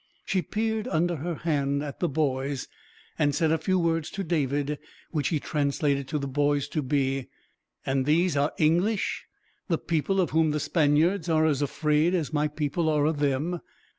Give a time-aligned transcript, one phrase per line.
[0.25, 2.67] She peered under her hand at the boys,
[3.19, 4.79] and said a few words to David,
[5.11, 7.27] which he translated to the boys to be:
[7.85, 9.25] "And these are English,
[9.67, 13.61] the people of whom the Spaniards are as afraid as my people are of them?